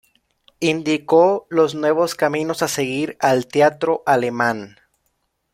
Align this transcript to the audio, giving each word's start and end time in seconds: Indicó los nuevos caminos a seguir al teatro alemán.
Indicó 0.61 1.45
los 1.51 1.75
nuevos 1.75 2.15
caminos 2.15 2.63
a 2.63 2.67
seguir 2.67 3.17
al 3.19 3.45
teatro 3.45 4.01
alemán. 4.07 4.77